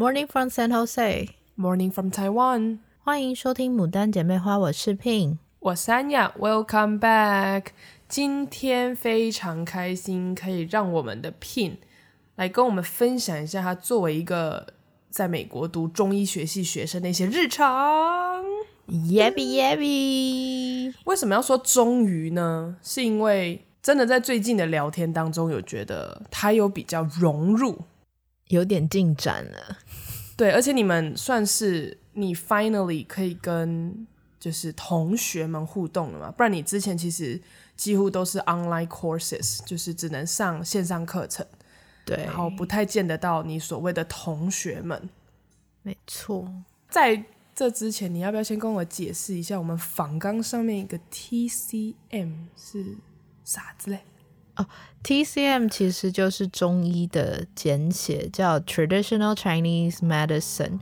[0.00, 2.78] Morning from San Jose, Morning from Taiwan。
[3.00, 6.32] 欢迎收听《牡丹姐妹花》，我是 Pin，我是安雅。
[6.38, 7.70] Welcome back。
[8.08, 11.78] 今天非常开心，可以让我们的 Pin
[12.36, 14.68] 来跟我们分享一下他作为一个
[15.10, 18.44] 在美国读中医学系学生的一些日常。
[19.08, 22.76] 耶比耶比，为什么要说终于呢？
[22.84, 27.76] 是因为真的在最近的聊天当中，有觉得他有比较融入，
[28.46, 29.78] 有点进展了。
[30.38, 34.06] 对，而且你们算是你 finally 可以跟
[34.38, 36.30] 就是同学们互动了嘛？
[36.30, 37.40] 不然你之前其实
[37.76, 41.44] 几乎都是 online courses，就是只能上线上课程，
[42.04, 45.10] 对，然后不太见得到你所谓的同学们。
[45.82, 46.48] 没错，
[46.88, 47.20] 在
[47.52, 52.96] 这之前，你要不要先跟我解释一下，我们仿纲上面一个 TCM 是
[53.44, 54.04] 啥子嘞？
[54.58, 54.66] 哦
[55.02, 60.78] ，TCM 其实就是中医的简写，叫 Traditional Chinese Medicine。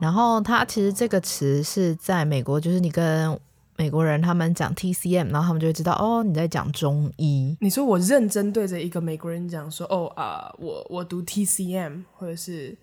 [0.00, 3.38] 然后它其实这个词是在美国，就是你跟
[3.76, 7.56] 美国人他们讲 TCM，然后他们就会知道哦，你在讲中医。
[7.60, 12.76] 你说我认真对着一个美国人讲说，哦啊、呃，我我读 TCM，或者是。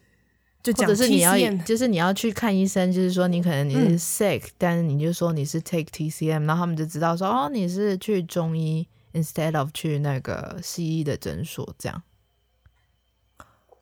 [0.64, 12.04] 就讲或者是你要，就是你要去看医生，就是说你可能你是 sick，、嗯、但是你就说你是 take TCM，然后他们就知道说哦，你是去中医，instead of 去那个西医的诊所这样。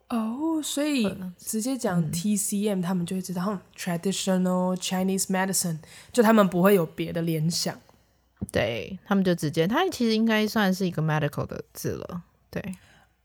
[0.09, 5.79] 哦，所以直接讲 TCM，、嗯、他们就会知道、嗯、traditional Chinese medicine，
[6.11, 7.79] 就他们不会有别的联想，
[8.51, 12.61] 对他们就直接，它其实应该算是一个 medical 的字了，对。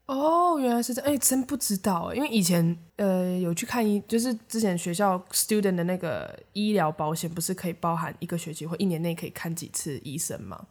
[0.06, 10.64] 哦，原来是这样，哎，真不知道，因为以前呃有去看医，就是之前学校 student 的那个医疗保险，不是可以包含一个学期或一年内可以看几次医生吗？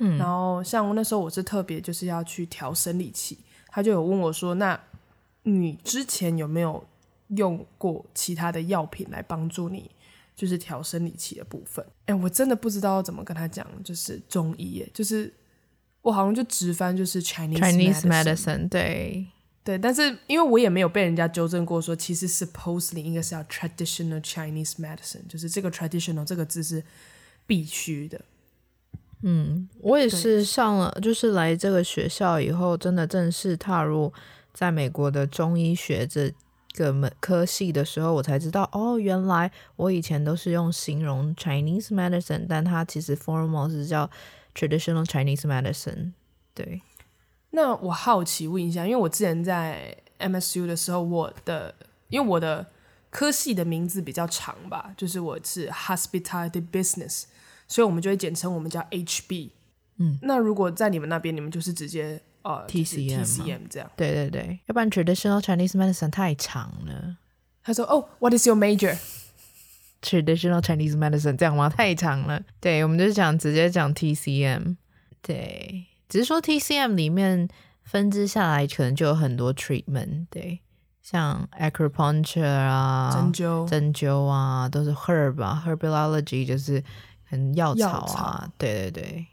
[0.00, 4.78] 嗯，然后像那时候我是特别就是要去调生理期，他就有问我说，那
[5.44, 6.84] 你之前有没有
[7.28, 9.88] 用过其他的药品来帮助你，
[10.34, 11.86] 就是调生理期的部分？
[12.06, 15.32] 哎，我真的不知道要怎么跟他讲，就是中医耶，就是。
[16.02, 19.26] 我好像就直翻就是 Chinese Chinese medicine，对
[19.62, 26.82] 对，但是因为我也没有被人家纠正过，说其实 supposedly 应该是要 traditional Chinese medicine，就是这个 traditional 这个字是
[27.46, 28.18] 必须的。
[29.22, 34.12] 嗯，我也是上了，就是来这个学校以后，真的正式踏入
[34.52, 36.32] 在美国的中医学这
[36.74, 44.10] 个门科系的时候，我才知道哦，原来我以前都是用形容 Chinese medicine，但它其实 formal 是叫。
[44.52, 46.10] Traditional Chinese medicine，
[46.54, 46.82] 对。
[47.50, 51.72] 那我好奇问一下，因为我之前在 MSU 的时候，我的
[52.08, 52.66] 因为我的
[53.10, 57.26] 科系的名字比较长吧，就是我是 Hospitality Business，
[57.70, 59.50] 所以我们就会简称我们叫 HB。
[59.98, 63.88] 嗯，那如果在你们那边，你们就是直接呃 TCM TCM 这样？
[63.96, 67.16] 对对对，要不然 Traditional Chinese medicine 太长了。
[67.62, 68.98] 他说：“哦，What is your major？”
[70.02, 71.68] Traditional Chinese medicine 这样吗？
[71.68, 72.42] 太长了。
[72.58, 74.76] 对，我们就是讲直接讲 TCM。
[75.22, 77.46] 对，只是说 TCM 里面
[77.84, 80.26] 分支下来，可能就有很多 treatment。
[80.30, 80.60] 对，
[81.02, 86.82] 像 acupuncture 啊，针灸、针灸啊，都是 herb 啊，herbology 就是
[87.30, 88.06] 很药草啊。
[88.06, 89.26] 草对对对。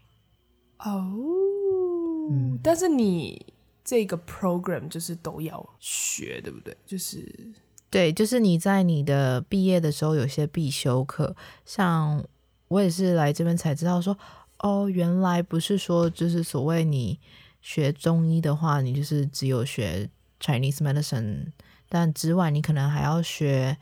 [0.78, 3.44] 哦、oh, 嗯，但是你
[3.84, 6.76] 这个 program 就是都要学，对不对？
[6.86, 7.52] 就是。
[7.90, 12.22] 对，就是你在你的毕业的时候有些必修课，像
[12.68, 14.16] 我也是来这边才知道说，
[14.58, 17.18] 哦，原来不是说就是所谓你
[17.62, 20.08] 学中医的话，你就是只有学
[20.38, 21.46] Chinese medicine，
[21.88, 23.78] 但之外你可能还要学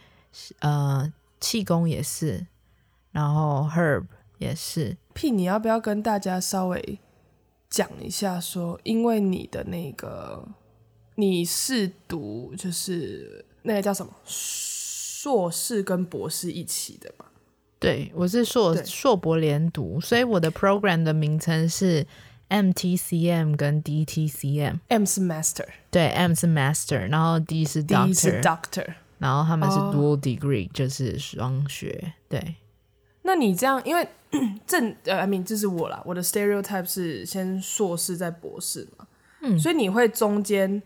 [0.60, 2.47] 呃气功也是，
[3.16, 4.04] 然后 herb
[4.37, 4.97] 也是。
[5.15, 6.99] P，你要不要跟大家稍微
[7.71, 10.47] 讲一下说，因为你的那个
[11.15, 13.44] 你是读就是。
[13.69, 14.12] 那个叫什么？
[14.25, 17.25] 硕士跟博士一起的嘛？
[17.81, 22.06] 对，我是硕硕博连读，所以我的 program 的名称是
[22.49, 24.78] MTCM 跟 DTCM。
[24.87, 28.87] M 是 master，对，M 是 master，然后 D 是 doctor，D 是 doctor，
[29.19, 30.73] 然后他们是 dual degree，、oh.
[30.73, 32.12] 就是双学。
[32.29, 32.55] 对，
[33.26, 34.08] 那你这样，因为
[34.67, 39.06] 正呃，I mean，这是我啦，我的 stereotype 是先硕士再博士嘛，
[39.43, 40.82] 嗯，所以你会中间。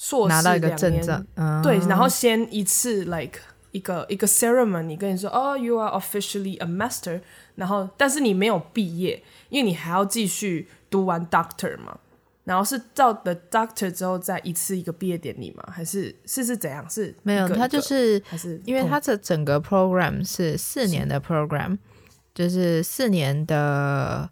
[0.00, 3.40] 硕士拿到一个证证，嗯，对，然后先一次 like
[3.72, 7.20] 一个一个 ceremony，跟你说哦、oh,，you are officially a master，
[7.56, 11.98] 然后但是你没有毕业，因为你还要继续读完 doctor 嘛，
[12.48, 15.62] 然后是到的 doctor 之后再一次一个毕业典礼吗？
[15.70, 16.88] 还是是是怎样？
[16.88, 21.76] 是没有，他就是还是因为他这整个 program 是四年的 program，
[22.34, 24.30] 就是四年的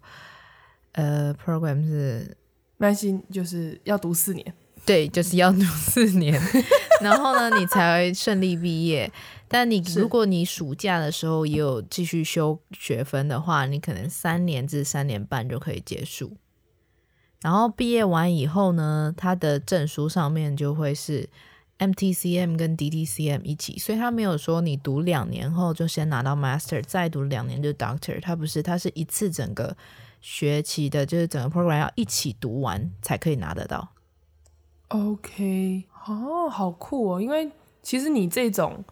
[0.93, 2.35] 呃 program 是，
[2.77, 4.51] 耐心就是要读四年。
[4.83, 6.41] 对，就是要读四年，
[7.01, 9.11] 然后呢，你才会顺利毕业。
[9.47, 16.37] 但你如果你暑假的时候也有继续修学分的话，你可能三年至三年半就可以结束。
[17.41, 21.29] 然后毕业完以后呢，他的证书上面就会是
[21.79, 29.75] MTCM 跟 DTCM 一起，所以他没有说你读两年后就先拿到 Master，再读两年就 Doctor，他不是，他是一次整个
[30.19, 33.89] 学期的，就是整个 program 要一起读完才可以拿得到。
[34.89, 37.51] OK，哦，好酷哦，因为
[37.81, 38.83] 其实你这种。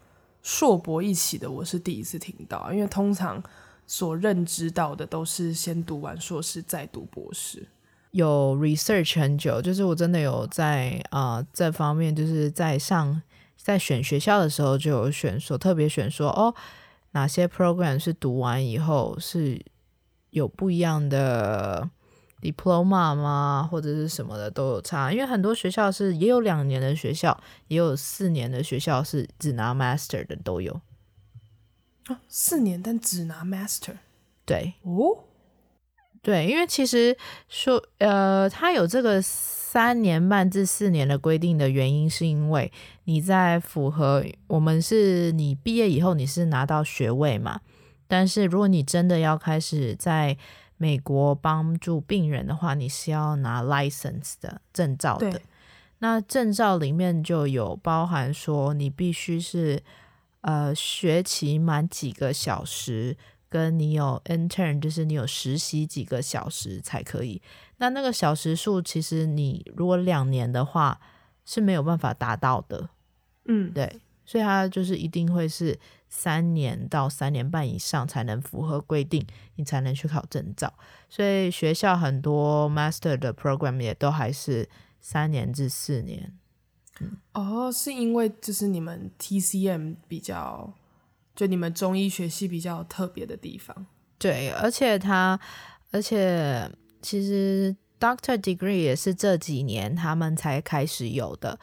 [0.42, 3.42] 硕博一起的，我是第一次听到，因为通常
[3.84, 7.66] 所认知到的都是先读完硕士再读博士。
[8.10, 13.22] 有 research 很久，就是我真的有在啊、呃、这方面，就是在上
[13.56, 16.54] 在选学校的时候就有选说特别选说哦，
[17.12, 19.64] 哪些 program 是读完以后是
[20.30, 21.90] 有不一样的。
[22.42, 27.36] diploma 吗，或者是什么的都有差，因为很多学校是也有两年的学校，
[27.66, 30.80] 也有四年的学校是只拿 master 的都有。
[32.04, 33.96] 啊，四年但只拿 master，
[34.44, 35.24] 对哦，
[36.26, 37.16] 对，因为其实
[37.48, 42.72] 说呃，他有这个三年半至四年的规定的原因，是因为
[43.04, 47.60] 你在符合我们是你毕业以后你是拿到学位嘛，
[48.08, 50.36] 但是如果你真的要开始在
[50.78, 55.40] 美国帮助病人的话，你是要拿 license 的证照的。
[56.00, 59.80] 那证照里面就有包含说，你必须是
[60.40, 63.16] 呃学期满几个小时，
[63.48, 67.40] 跟你有 intern，就是你有实习几个小时才可以。
[67.78, 71.00] 那那个小时数，其实你如果两年的话
[71.44, 72.88] 是没有办法达到的。
[73.44, 75.78] 嗯，对，所以它就是一定会是。
[76.08, 79.26] 三年到三年半以上才能符合规定，
[79.56, 80.72] 你才能去考证照。
[81.10, 84.66] 所以学校很多 master 的 program 也都还是
[85.00, 86.32] 三年至四年。
[87.00, 90.72] 嗯，哦，是因为就是你们 TCM 比较，
[91.36, 93.86] 就你们中医学系比较特别的地方。
[94.18, 95.38] 对，而且他，
[95.92, 96.68] 而且
[97.00, 101.60] 其实 Doctor Degree 也是这几年他们才开始有的，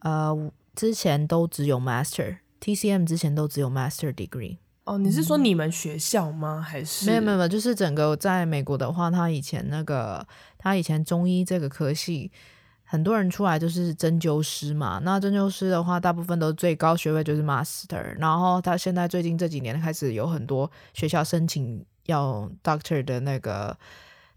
[0.00, 2.38] 呃，之前都只有 Master。
[2.60, 6.60] TCM 之前都只有 Master Degree 哦，你是说你们学校吗？
[6.60, 10.26] 还是没有没有没有，就是整个在美国的话，他以前那个
[10.58, 12.32] 他以前中医这个科系，
[12.88, 15.00] 很多人出来就是针灸师嘛。
[15.04, 23.76] 那针灸师的话，大部分都最高学位就是 Master，然后他现在最近这几年开始有很多学校申请要 Doctor 的那个。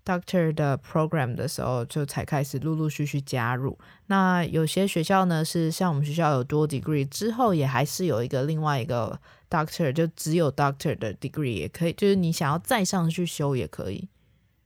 [0.03, 3.77] Doctor 的 program 的时候，就才开始陆陆续续加入。
[4.07, 14.09] 那有些学校呢，是像我们学校有 Dual Degree 之后，也还是有一个另外一个 Doctor，就只有 Doctor 的 Degree 也可以，就是你想要再上去修也可以。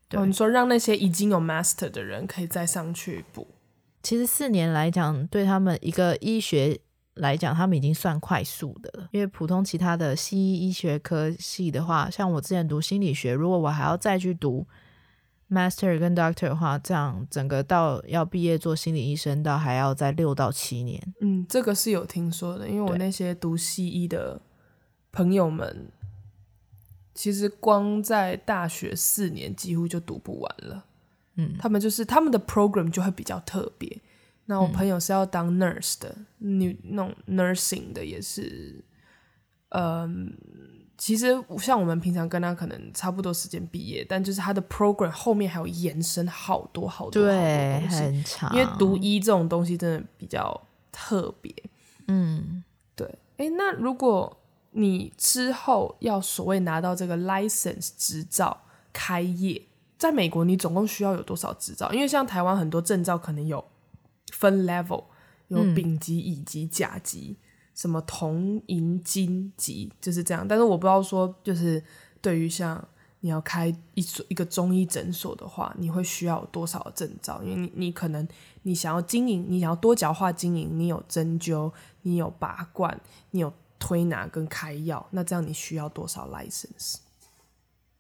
[0.07, 3.45] 对，哦，你说让那些已经有 Master 的人可以再上去补。
[4.05, 6.79] 其实四年来讲，对他们一个医学
[7.15, 9.09] 来讲，他们已经算快速的了。
[9.11, 14.67] 因为普通其他的西医医学科系的话，像我之前读心理学，如果我还要再去读。
[15.47, 21.13] Master 跟 Doctor 的话，这样整个到要毕业做心理医生，到还要再六到七年。
[21.21, 24.41] 嗯，这个是有听说的，因为我那些读西医的
[25.11, 25.91] 朋友们，
[27.13, 30.85] 其实光在大学四年几乎就读不完了。
[31.35, 34.01] 嗯，他们就是他们的 program 就会比较特别。
[34.45, 38.83] 那我朋友是要当 nurse 的，女、嗯、那种 nursing 的也是，
[39.69, 40.33] 嗯。
[40.97, 41.27] 其实
[41.59, 48.55] 像我们平常跟他可能差不多时间毕业，但就是他的 program 后面还有延伸好多好多好多东西，很长。
[48.55, 51.53] 因为读医这种东西真的比较特别。
[52.07, 52.63] 嗯，
[52.95, 53.05] 对。
[53.35, 54.39] 诶，那如果
[54.71, 58.61] 你之后要所谓拿到这个 license 执照
[58.93, 59.61] 开业，
[59.97, 61.91] 在美国你总共需要有多少执照？
[61.91, 63.63] 因为像台湾很多证照可能有
[64.31, 65.05] 分 level，
[65.47, 67.37] 有丙级、乙级、甲级。
[67.73, 71.83] 什么铜银金级就是这样，但是我不知道说，就是
[72.21, 72.81] 对于像
[73.19, 77.43] 你要开一所一个中医诊所的话，你会需要多少证照？
[77.43, 78.25] 因为你你可能
[78.61, 81.69] 你想要经营，你想要多角化经营，你有针灸，
[82.03, 82.97] 你有拔罐，
[83.31, 86.95] 你有推拿跟开药，那这样你需要多少 license？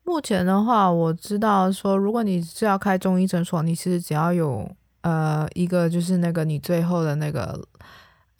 [0.05, 4.71] 目前的话，我知道说，如果你是要开中医诊所，你其实只要有
[5.01, 7.61] 呃一个就是那个你最后的那个。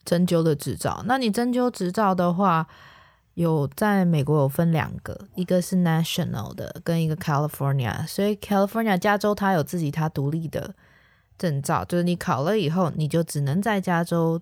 [0.05, 2.67] 针灸的执照，那你针灸执照的话，
[3.34, 8.05] 有在美国有分两个，一个是 national 的，跟一个 California。
[8.07, 10.75] 所以 California 加州它有自己它独立的
[11.39, 14.39] 证照，就是你考了以后，你就只能在加州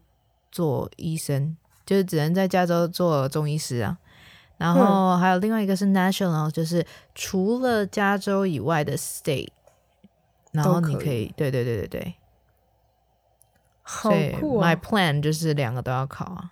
[0.51, 3.97] 做医生，就是只能在加州做中医师啊。
[4.63, 9.49] 然后还有另外一个是 national，就是除了加州以外的 state，
[10.51, 12.13] 然后你可以，对对对对对。
[13.81, 16.51] 好酷啊！My plan 就是两个都要考啊。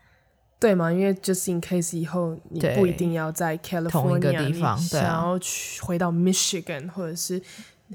[0.60, 0.91] 对嘛？
[0.91, 7.41] 因为 just in case 以后你不一定要在 California 同一个地方，想要去回到 Michigan 或者是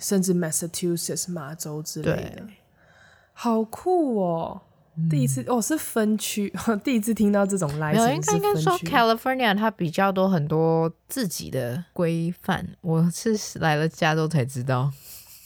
[0.01, 2.43] 甚至 Massachusetts 马州之类的，
[3.35, 4.63] 好酷哦！
[4.99, 7.93] 嗯、第一次哦，是分区， 第一次听到这种 license。
[7.93, 14.91] 没有，应该应该说 California 它比较多很多自己的规范，我是来了加州才知道。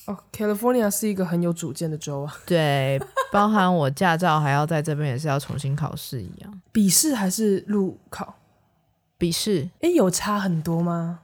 [0.07, 2.37] 哦，California 是一个很有主见的州啊。
[2.47, 6.61] 对，包含我驾照还要在这边也是要重新考试一样。
[6.73, 8.37] 笔试还是路考？
[9.19, 9.69] 笔试。
[9.81, 11.21] 哎，有差很多吗？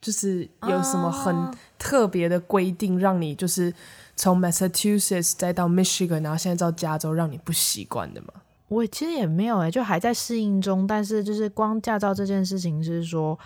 [0.00, 3.72] 就是有什么很特别的规定，让你就是
[4.16, 8.28] 从 Massachusetts 再到 Michigan，然后现在到加州，让你不习惯的吗？
[8.68, 10.86] 我其实也没有哎，就还在适应中。
[10.86, 13.38] 但是就是光驾照这件事情是说。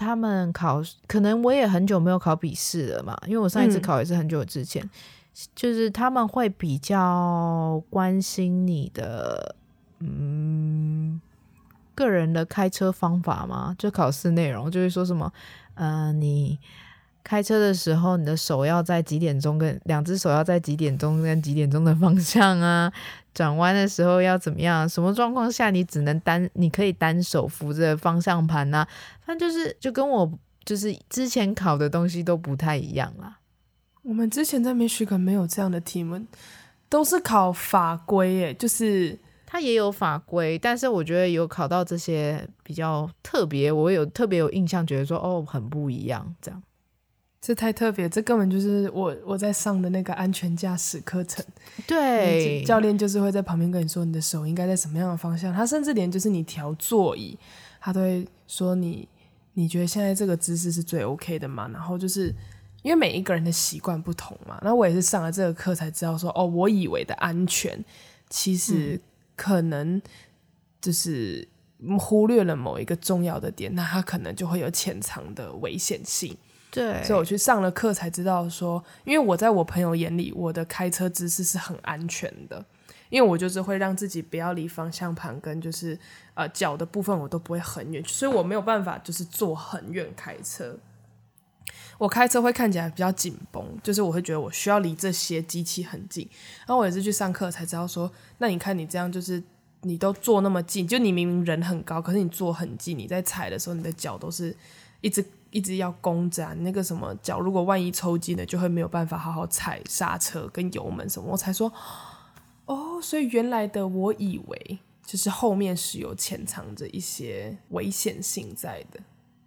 [0.00, 4.80] 他们考，可能我也很久没有考笔试了嘛，因为我上一次考也是很久之前。
[4.80, 4.90] 嗯、
[5.56, 9.56] 就是他们会比较关心你的，
[9.98, 11.20] 嗯，
[11.98, 15.32] 个人的开车方法吗，就考试内容就会说什么，
[15.74, 16.58] 嗯、呃，你。
[17.24, 22.90] 开车的时候，你的手要在几点钟跟两只手要在几点钟跟几点钟的方向啊？
[23.34, 24.88] 转弯的时候要怎么样？
[24.88, 28.88] 什么状况下你只能单，你可以单手扶着方向盘啊？
[29.26, 30.32] 反正就是就跟我
[30.64, 33.38] 就是之前考的东西都不太一样啦。
[34.02, 36.18] 我们之前在美许可没有这样的题目，
[36.88, 39.18] 都是考法规诶，就是
[39.50, 46.62] 它也有法规，但是我觉得有考到这些比较特别，我有特别有印象，觉得说哦，很不一样这样。
[47.40, 51.42] 这太特别，这根本就是我我在上的那个安全驾驶课程。
[51.86, 55.50] 对，教练就是会在旁边跟你说，你的手应该在什么样的方向。
[55.54, 57.38] 他甚至连就是你调座椅，
[57.80, 59.08] 他都会说你
[59.54, 61.66] 你觉得现在这个姿势是最 OK 的嘛？
[61.68, 62.34] 然后就是
[62.82, 64.58] 因为每一个人的习惯不同嘛。
[64.62, 67.82] 那我也是上了这个课才知道说，哦，我以为的安全
[68.28, 69.00] 其实
[69.38, 70.02] 可能
[70.80, 71.46] 就是
[71.96, 76.36] 忽略了某一个重要的点，那它可能就会有潜藏的危险性。
[76.70, 82.62] 对，所以我去上了课才知道说，因为我在我朋友眼里，我的开车姿势是很安全的，
[83.08, 85.98] 因为我就是会让自己不要离方向盘跟就是
[86.34, 90.76] 呃脚的部分我都不会很远，所以我没有办法就是坐很远开车。
[91.98, 96.26] 我开车会看起来比较紧绷，就是我会觉得我需要离这些机器很近。
[96.60, 99.42] 然后我也是去上课才知道说，那你看你这样就是
[99.82, 104.56] 你都坐那么近，就你明明人很高，可是你坐很近，你在踩的时候你的脚都是
[105.02, 105.24] 一直。
[105.50, 111.26] 一直要弓着、啊、那个什么脚，如果万一抽筋了，就会没有办法好好踩刹车跟油门什么。
[111.26, 111.72] 我才说，
[112.66, 119.00] 哦，所以原来的我以为就是后面是有潜藏着一些危险性在的。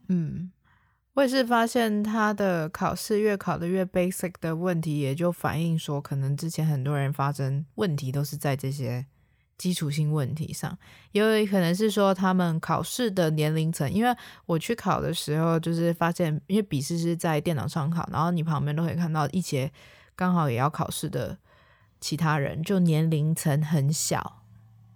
[0.07, 0.49] 嗯，
[1.13, 9.05] 我也是发现他的考试越考的越 basic 的问题，也就反映说，可能之前很多人发生问题都是在这些。
[9.57, 10.75] 基础性问题上，
[11.11, 14.11] 也有可能是说他们考试的年龄层，因为
[14.47, 19.71] 我去考的时候，就是发现，因为笔试是在电脑上考，然后你旁边都可以看到一些
[20.15, 21.37] 刚好也要考试的
[21.99, 24.41] 其他人，就年龄层很小，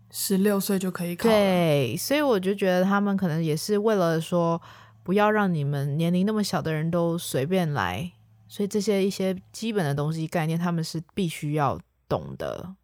[0.10, 1.30] 十六岁就可以考。
[1.30, 4.60] 对，所以我就觉得他们可能也是为了说，
[5.06, 8.12] 不要让你们年龄那么小的人都随便来，
[8.48, 12.76] 所以这些一些基本的东西概念，他们是必须要懂的。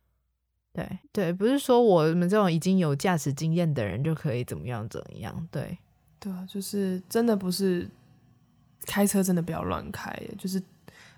[0.72, 5.48] 对对，不是说我们这种已经有驾驶经验的人就可以怎么样怎么样。
[5.52, 5.76] 对
[6.20, 7.90] 对啊，就是真的不是
[8.86, 10.62] 开车，真的不要乱开，就是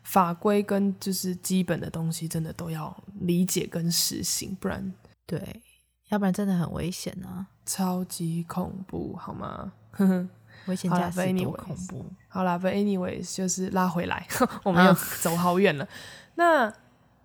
[0.03, 4.93] 法规跟就是基本的东西，真的都要理解跟实行，不然
[5.27, 5.61] 对，
[6.07, 9.73] 要不然真的很危险啊，超级恐怖，好吗？
[10.65, 12.05] 危险驾驶多恐怖。
[12.27, 14.27] 好啦，But anyways，就是拉回来，
[14.63, 15.87] 我们又走好远了。
[16.35, 16.73] 那。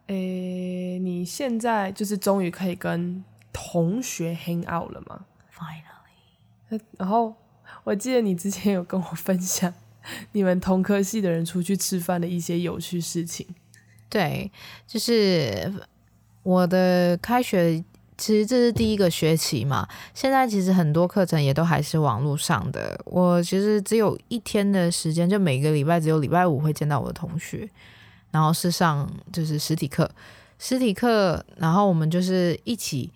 [0.08, 6.80] 诶，你现在就是终于可以跟同学 hang out 了吗？Finally。
[6.96, 7.36] 然后
[7.84, 9.70] 我记得你之前有跟我分享
[10.32, 13.46] 你们同科系的人出去吃饭的一些有趣事情。
[14.08, 14.50] 对，
[14.86, 15.70] 就是
[16.42, 17.84] 我的开学，
[18.18, 19.88] 其实这是第一个学期嘛。
[20.12, 23.00] 现在其实很多课程也都还是网络上的。
[23.06, 27.66] 我其实只有一天的时间，就每个礼拜只有礼拜五会见到我的同学。
[28.30, 30.10] 然后是上就是实体课，
[30.58, 33.10] 实体课，然后我们就是一起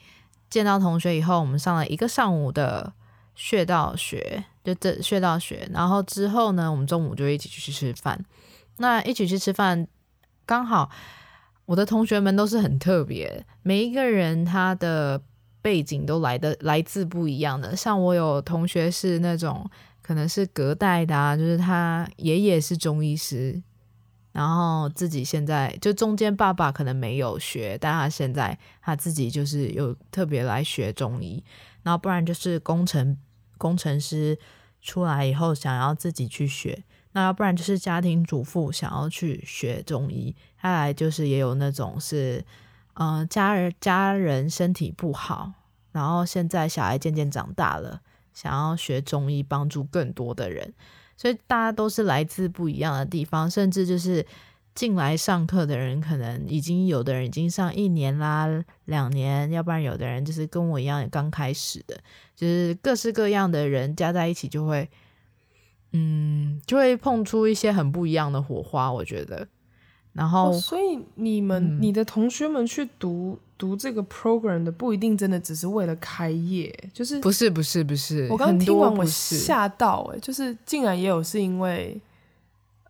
[0.49, 2.90] 见到同学以后，我们上了一个上午的
[3.35, 8.25] 穴道学，就这穴道学，然后之后呢，我们中午就一起去吃饭。
[8.78, 9.87] 那一起去吃饭，
[10.47, 10.88] 刚好
[11.66, 15.21] 我的同学们都是很特别，每一个人他的
[15.61, 17.75] 背景都来的来自不一样的。
[17.76, 19.69] 像我有同学是那种
[20.02, 23.62] 可能是隔代的啊，就是他爷爷是中医师。
[24.33, 31.45] 然后自己现在就中间爸爸可能没有学，但他现在他自己就是有特别来学中医，
[31.83, 33.14] 然后不然就是工程
[33.59, 34.38] 工程师
[34.81, 42.45] 出来以后想要自己去学，那要不然就是家庭主妇想要去学中医，再来就是也有那种是，
[42.95, 45.52] 呃，家人家人身体不好，
[45.92, 48.00] 然后现在小孩渐渐长大了，
[48.33, 50.73] 想要学中医帮助更多的人。
[51.14, 54.26] 所以大家都是来自不一样的地方，甚至就是
[54.75, 58.49] 进来上课的人，可能已经有的人已经上一年啦、
[58.87, 61.97] 两年，要不然有的人就是跟我一样刚开始的，
[62.35, 64.90] 就是各式各样的人加在一起，就会，
[65.92, 69.46] 嗯，就会碰出一些很不一样的火花，我觉得。
[70.12, 78.28] 然后，哦、所以你们、嗯、你的同学们去读读这个 program 的，不一定真的只是为了开业，就是不是不是不是。
[78.30, 81.99] 我刚听完我吓到、欸，哎，就是竟然也有是因为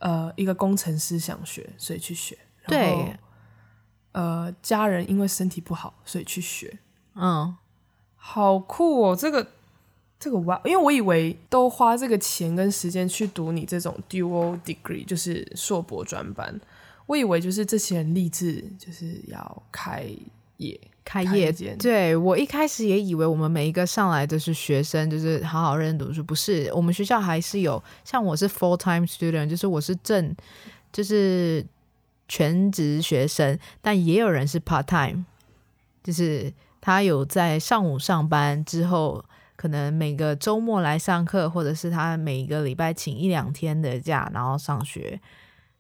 [0.00, 2.37] 呃一个工程师想学，所以去学。
[2.66, 3.14] 对。
[4.12, 6.78] 呃，家人因为身体不好，所以去学。
[7.14, 7.56] 嗯，
[8.14, 9.47] 好酷哦，这个
[10.23, 16.61] 这个哇，因为我以为都花这个钱跟时间去读你这种 dual degree，就是硕博专班。
[17.07, 20.07] 我以为就是这些人立志就是要开
[20.59, 21.50] 业，开业。
[21.76, 26.23] 对，我一开始也以为我们每一个上来的是学生，就是好好认真读书。
[26.23, 30.33] 不是，我们学校还是有像我是 full time student，就是我是正，
[30.93, 31.67] 就是
[32.29, 35.25] 全职学生，但也有人是 part time，
[36.05, 39.25] 就是他有在上午上班之后，
[39.62, 45.21] 可能每个周末来上课，或者是他每一个礼拜请一两天的假，然后上学。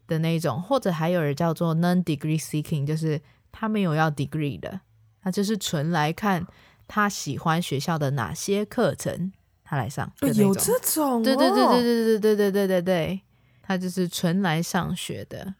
[0.08, 3.18] 的那种，或者还有人叫做 non-degree seeking，就是
[3.50, 4.80] 他没有要 degree 的，
[5.22, 6.46] 他就是纯来看
[6.86, 9.32] 他喜欢学校的哪些课程，
[9.64, 10.12] 他来上。
[10.20, 11.24] 有这种、哦？
[11.24, 13.20] 对对对对对对对对对对对，
[13.62, 15.54] 他就是纯来上学的。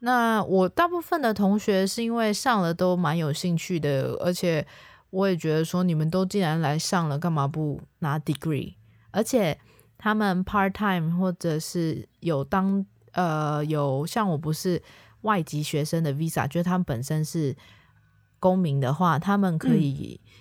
[0.00, 4.66] 那我大部分的同学是因为上了都蛮有兴趣的，而且
[5.12, 8.74] 我也觉得说，你们都既然来上了，干嘛不拿 degree？
[9.12, 9.56] 而且
[9.96, 12.84] 他们 part time 或者是有当。
[13.14, 14.82] 呃，有像我不是
[15.20, 17.54] 外籍学生的 visa，就是他们本身是
[18.40, 20.32] 公民的话，他们可以，嗯、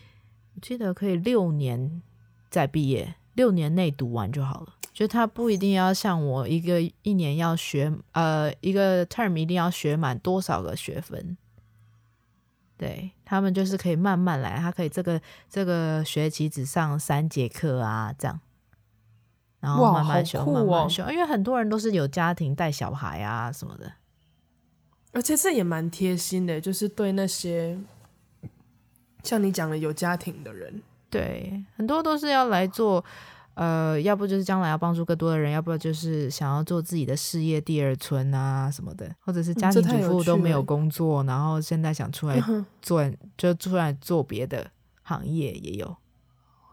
[0.55, 2.01] 我记得可以六年
[2.49, 4.67] 再毕业，六年内读完就好了。
[4.93, 11.35] 就他不一定要像我一个一年要学，呃，一个 term 一定要学满多少个学分。
[12.81, 18.39] 对，他们就是可以慢慢来，他可以这个这个学期只上三节课啊，这样。
[19.59, 23.93] 然后慢慢修，哦、慢慢修，因为很多人都是有家庭带小孩啊什么的，
[25.11, 27.77] 而且这也蛮贴心的，就是对那些
[29.21, 33.05] 像你讲的有家庭的人，对，很多都是要来做，
[33.53, 42.41] 呃，要不就是将来要帮助更多的人，要不就是想要做自己的事业第二春啊什么的，或者是家庭主妇都没有工作，然后现在想出来
[42.81, 44.71] 做，嗯、就出来做别的
[45.03, 45.95] 行业也有。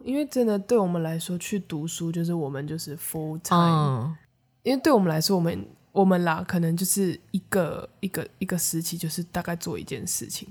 [0.04, 3.56] 因为真的对我们来说，去读书就是我们就是 full time。
[3.56, 4.16] 嗯、
[4.62, 10.48] 因为对我们来说，我们我们啦，可能就是一个一个一个时期，就是大概做一件事情。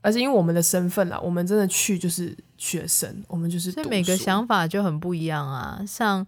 [0.00, 3.70] 而是因为我们的身份啦，我们真的去就是学生，我们就是。
[3.70, 5.82] 所以每个想法就很不一样啊。
[5.86, 6.26] 像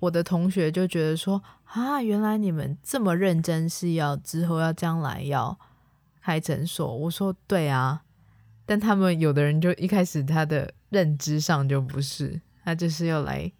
[0.00, 5.58] 我的同学就觉得说啊，原来你们这么认真，是要之后要将来要
[6.22, 6.96] 开诊所。
[6.96, 8.02] 我说对啊，
[8.64, 10.72] 但他们有的人就一开始他的。
[10.88, 13.52] 认知上就不是，他就是要来，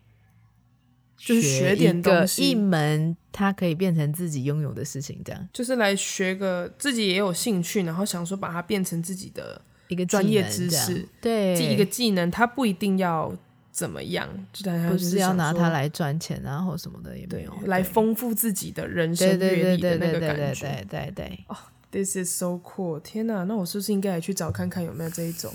[1.17, 13.35] 就是学点东西，一门它可以变成自己拥有的事情，这样就是来学个自己也有兴趣，然后想说把它变成自己的一个专业知识，对，一个技能，它不一定要
[13.73, 21.45] 怎么样，就不是要拿它来赚钱，然后什么的也没有，来丰富自己的人生阅历的那个感觉，对对对对。
[21.49, 21.57] 哦
[21.91, 23.01] ，This is so cool！
[23.01, 25.53] 天哪，那我是不是应该也去找看看有没有这一种？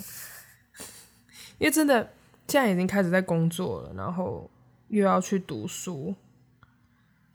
[1.60, 2.10] 因为真的
[2.48, 4.50] 现在已经开始在工作了，然后
[4.92, 6.14] 又要去读书，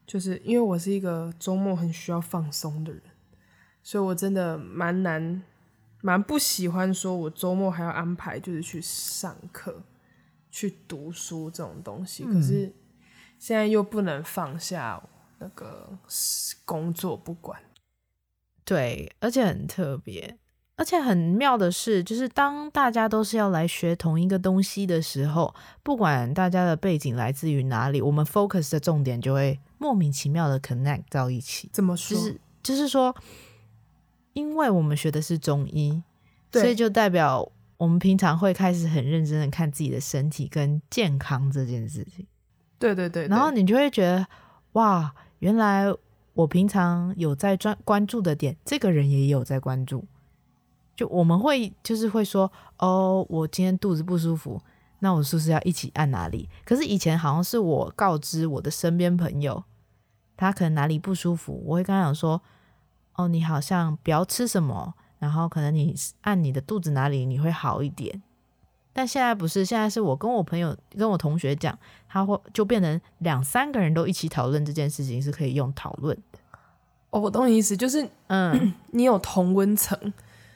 [0.07, 3.03] 就是因为我是一个周末很需要放松的人，
[3.83, 5.43] 所以我真的蛮难、
[6.03, 9.83] 蛮不喜欢说我周末还要安排就是去上课、
[10.51, 12.25] 去读书这种东西。
[12.27, 12.75] 嗯、可是
[13.39, 15.03] 现在又不能放下
[15.39, 15.99] 那个
[16.67, 17.59] 工作不管，
[18.67, 20.39] 对，而且很特别。
[20.77, 31.71] 而且很妙的是，就是当大家都是要来学同一个东西的时候，不管大家的背景来自于哪里，我们 focus 的重点就会莫名其妙的 connect 到一起。
[31.73, 32.15] 怎么说？
[32.15, 33.17] 就是就是说，
[34.35, 36.03] 因为我们学的是中医，
[36.53, 42.27] 所以就代表我们平常会开始很认真的看自己的身体跟健康这件事情。
[42.79, 43.29] 对对对，对。
[43.29, 44.27] 然后你就会觉得，
[44.73, 45.87] 哇，原来
[46.35, 50.05] 我平常有在专关注的点，这个人也有在关注。
[50.97, 54.61] 就我们会就是会说，哦，我今天肚子不舒服，
[55.01, 56.49] 那我是不是要一起按哪里？
[56.65, 59.63] 可是以前好像是我告知我的身边朋友，
[60.37, 62.41] 他可能哪里不舒服，我会跟他讲说，
[63.15, 68.23] 哦，你好像不要吃什么，然后可能你按你的肚子哪里你会好一点。
[68.95, 71.79] 但现在不是，现在是我跟我朋友跟我同学讲，
[72.09, 76.39] 他会就变成两三个人都一起讨论这件事情，是可以用讨论的。
[77.11, 79.99] 哦，我懂你意思，就是嗯， 你有同温层。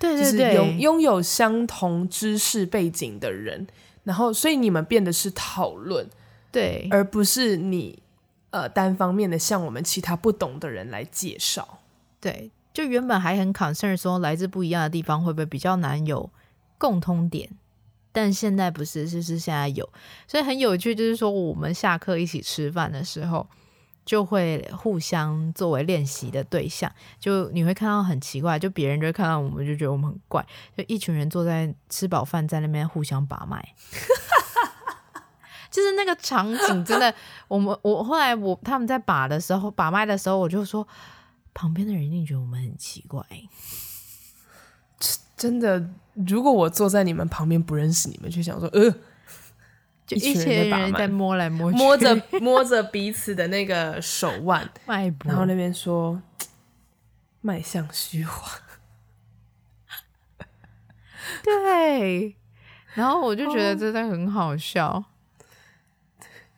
[0.00, 3.66] 对对对，拥拥有相同知识背景的人，
[4.04, 6.08] 然后所以你们变的是讨论，
[6.50, 8.02] 对，而不是你
[8.48, 11.80] 呃单方面的向我们其他不懂的人来介绍。
[12.18, 16.30] 对，就原本还很 concern 说来自不一样的地方会不会比较难有
[16.78, 17.50] 共通点，
[18.10, 19.86] 但现在不是，就是现在有，
[20.26, 23.46] 所以很有趣，就是说我们下课一起吃饭的时候。
[24.04, 30.44] 就会互相作为练习的对象，就你会看到很奇怪，就别人就会看到我们就觉得我们很怪，
[30.76, 33.74] 就一群人坐在吃饱饭在那边互相把脉，
[35.70, 37.14] 就是那个场景真的，
[37.46, 40.86] 我们我后来我他们在把的时候把脉的时候，我就说
[41.54, 43.24] 旁边的人一定觉得我们很奇怪，
[45.36, 45.88] 真的，
[46.26, 48.92] 如果我坐在你们旁边不认识你们，就想说呃。
[50.10, 54.68] 就一群人在摸来摸去，摸 着摸着彼此的那个手腕。
[54.84, 56.20] 脉搏，然后那边说
[57.40, 58.58] 脉象虚化，
[61.44, 62.34] 对，
[62.94, 65.04] 然后我就觉得真的很好笑，哦、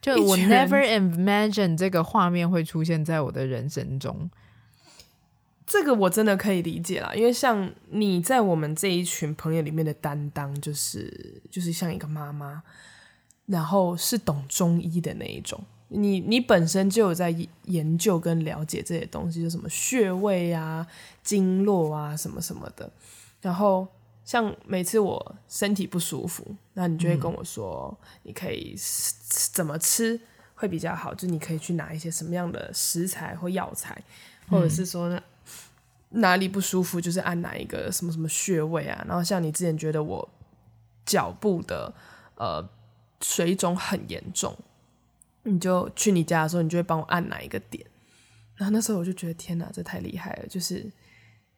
[0.00, 4.30] 就我 never imagine 这个画面会出现在我的人生中。
[5.66, 12.62] 这个我真的可以理解啦，因为像你在我们这一群朋友里面的担当，就是就是像一个妈妈。
[13.46, 20.86] 然后是懂中医的那一种，你你本身就有在研究跟了解这些东西，就什么穴位啊、
[21.24, 22.90] 经络啊什么什么的。
[23.40, 23.86] 然后
[24.24, 28.76] 像每次我身体不舒服，那你就会跟我说，你可以
[29.52, 30.18] 怎么吃
[30.54, 34.02] 会比较好，就你可以去拿一些什么样的食材或药材，
[34.48, 35.20] 或者是说呢
[36.10, 39.04] 哪里不舒服，就是按哪一个什么什么穴位啊。
[39.08, 40.26] 然后像你之前觉得我
[41.04, 41.92] 脚部的
[42.36, 42.66] 呃。
[43.22, 44.56] 水肿很严重，
[45.44, 47.84] 你就去你家的时候，你就会帮我按哪一个点。
[48.56, 50.46] 然后那时候我就觉得天哪，这太厉害了！
[50.46, 50.84] 就是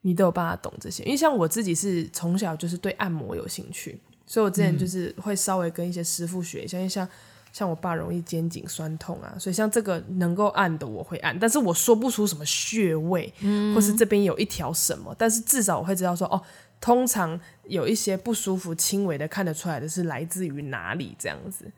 [0.03, 6.79] 你都有办法懂这些，因为像我自己是从小就是对按摩有兴趣，所以我之前就是会稍微跟一些师傅学一下。
[6.79, 7.07] 因为像
[7.53, 13.33] 像我爸容易肩颈酸痛啊，所以像这个能够按的我会按，但是我说不出什么穴位，
[13.74, 16.40] 或是这边有一条什么，但是至少我会知道说哦。
[16.85, 21.73] 通常有一些不舒服，轻微的看得出来的是来自于哪里这样子，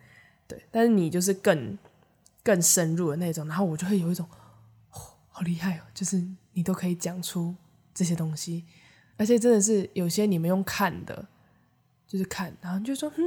[0.49, 0.61] 对。
[0.73, 1.79] 但是你就是更
[2.43, 4.27] 更深入的那种，然后我就会有一种，
[4.91, 4.99] 哦，
[5.31, 6.21] 好厉害哦，就是
[6.55, 7.55] 你都可以讲出
[7.95, 8.65] 这些东西，
[9.17, 11.25] 而且真的是有些你们用看的，
[12.09, 13.23] 就是看，然后就说，嗯，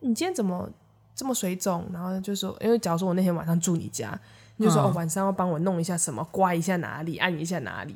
[0.00, 0.70] 你今天怎么
[1.14, 1.86] 这么水肿？
[1.92, 4.18] 然后就说，因为假如说我那天晚上住你家，
[4.56, 7.94] 你就说，哦，晚上要帮我弄一下什么，刮一下哪里，按一下哪里。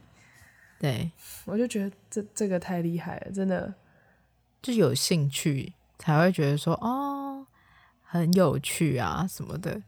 [0.79, 1.11] 对，
[1.45, 3.75] 我就觉得这这个太厉害了，真的，
[4.61, 7.47] 就有兴趣才会觉得说哦，
[8.03, 9.81] 很有趣啊什么的，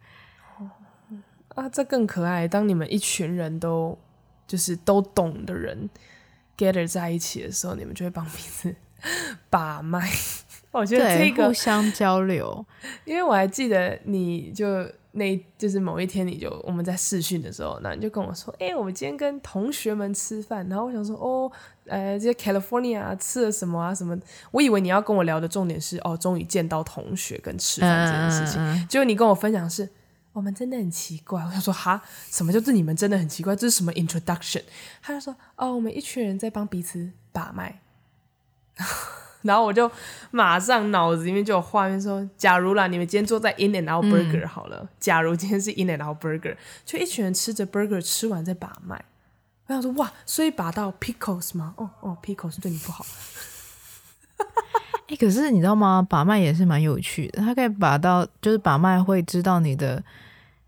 [1.49, 2.49] 啊，这更可爱。
[2.49, 3.99] 当你们一群人都
[4.47, 5.91] 就是都懂的人
[6.57, 8.75] gather 在一起的时候，你们就会帮彼此
[9.51, 10.11] 把脉。
[10.73, 12.65] 我觉得这个互相交流，
[13.05, 14.91] 因为我还记得你就。
[15.17, 21.51] 那就是某一天，你就我们在试训的时候，那你就跟我说：“哎、欸，我们今天跟同学们吃饭。”然后我想说：“哦，
[21.87, 23.95] 呃，这些 California 吃了什么啊？
[23.95, 24.15] 什么？”
[24.53, 28.63] 我以为你要跟我聊的重点是：“哦，终于见到同学跟吃饭这件事情。
[28.63, 29.89] 嗯”结果你跟我分享是
[30.35, 33.57] ：“我们真的很奇怪。”我想说：“哈，什么叫做你们真的很奇怪？
[33.57, 34.65] 这是什么 introduction？”
[35.01, 37.81] 他就说：“哦，我们一群人在帮彼此把脉。”
[39.47, 39.91] 然后我就
[40.31, 49.05] 马上脑子里面就有画面说，假如啦，你们今天坐在 In and Out Burger 好了，嗯、假如今天是 In and Out Burger，就一群人吃着 burger，吃完再把脉。
[49.69, 51.75] 我想说，哇，所以把到 pickles 吗？
[51.77, 53.05] 哦哦，pickles 对你不好。
[54.39, 56.07] 哎、欸，可是你知道吗？
[56.09, 60.03] 把脉也是蛮有趣的，他可以把到，就是把脉会知道你的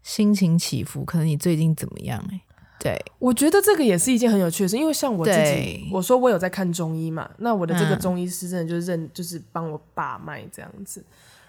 [0.02, 2.40] 心情起伏，可能你最近怎么样、欸？
[2.80, 11.04] 对，我觉得这个也是一件很有趣的事，因为像我自己，我说我有在看中医嘛，那我的这个中医师真的就是认，嗯、就是帮我把脉这样子，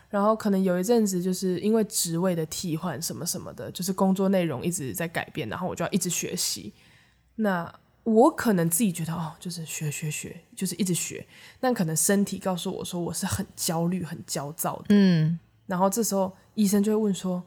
[0.10, 6.74] 然后可能有一阵子就是因为职位的替换什么什么的，就是工作内容一直在改变，然后我就要一直学习。
[7.36, 7.72] 那
[8.04, 11.24] 我可能自己觉得哦，就是学学学，就是一直学，
[11.60, 17.44] 但可能身体告诉我说我是很焦虑、很焦躁的，嗯，然后这时候医生就会问说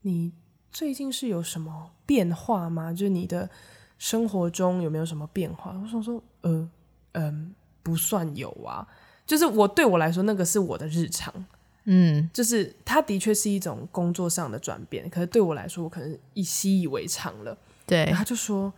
[0.00, 0.32] 你。
[0.70, 2.90] 最近是有什么变化吗？
[2.90, 3.46] 就是你的
[3.98, 5.78] 生活中有没有什么变化？
[5.84, 6.66] 我想说，呃，
[7.12, 8.88] 嗯，不算有啊。
[9.26, 11.32] 就是我对我来说，那个是我的日常。
[11.84, 17.56] 嗯，就是它的确是一种工作上的转变，可是对我来说，我可能已习以为常了。
[17.86, 18.72] 对，他就说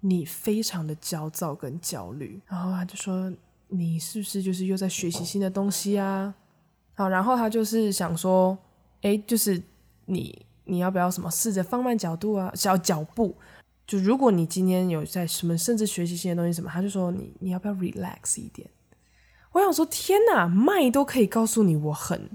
[0.00, 3.32] 你非常的焦躁跟焦虑，然后他就说
[3.68, 6.34] 你是不是就是又在学习新的东西啊？
[6.94, 8.56] 好，然后他就是想说，
[9.00, 9.62] 哎，就是
[10.04, 13.34] 你你要不要什么试着放慢角度啊，小脚步？
[13.86, 18.68] 就如果你今天有在什么甚至学习新的东西什么，他就说你你要不要 relax 一点？
[19.52, 22.30] 我想说天哪，麦都可以告诉你我很。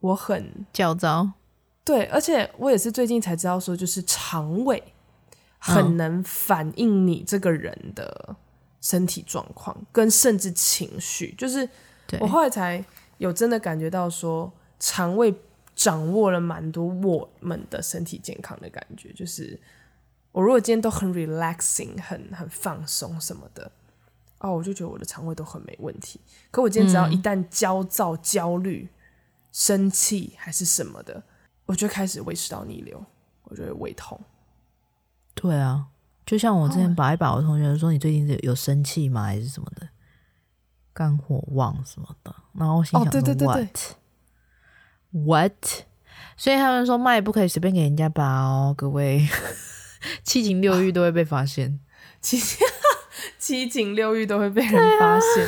[0.00, 1.32] 我很焦躁，
[1.82, 4.80] 对，而且我也是最近才知道说，就是肠胃
[5.58, 8.36] 很能反映你这个人的
[8.80, 11.34] 身体状况，跟甚至情绪。
[11.36, 11.68] 就是
[12.20, 12.84] 我后来才
[13.18, 15.34] 有真的感觉到说，肠胃
[15.76, 19.12] 掌握了蛮多我们的身体健康的感觉。
[19.12, 19.56] 就是
[20.32, 23.70] 我如果今天都很 relaxing，很很放松什么的，
[24.40, 26.20] 哦，我就觉得我的肠胃都很没问题。
[26.50, 28.88] 可我今天只要一旦焦躁、焦虑。
[29.52, 31.22] 生气还是什么的，
[31.64, 33.02] 我就开始胃食道逆流，
[33.44, 34.20] 我就会胃痛。
[35.32, 35.86] 对啊，
[36.26, 39.22] 就像我之前把一把我同学说：“你最近有生气吗？
[39.22, 39.88] 还是什么的？
[40.92, 43.68] 肝火旺什么的？”然后我心想说：“对对对对
[45.24, 45.84] ，what？what？”
[46.36, 49.26] 所以他们说麦不可以随便给人家拔哦，各位，
[50.22, 51.80] 七情六欲都会被发现，
[52.20, 52.38] 七
[53.38, 55.46] 七情六欲都会被人发现。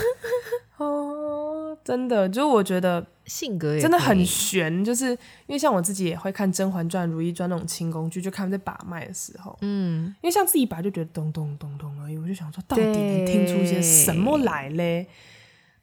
[0.78, 3.06] 哦，真的，就我觉得。
[3.28, 15.06] 性格也真的很玄，就是因为像我自己也会看《甄嬛传》《如懿传》那种清宫剧，就看他们在把脉的时候，嗯，因为像自己把就觉得咚咚咚咚而已，我就想说到底能听出些什么来嘞？